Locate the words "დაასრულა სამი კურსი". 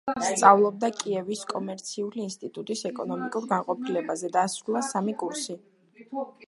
4.39-5.63